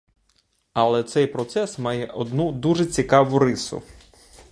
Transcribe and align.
Але 0.73 1.03
цей 1.03 1.27
процес 1.27 1.79
має 1.79 2.05
одну 2.07 2.51
дуже 2.51 2.85
цікаву 2.85 3.39
рису. 3.39 3.81